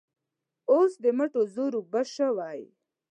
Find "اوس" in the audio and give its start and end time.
0.71-0.91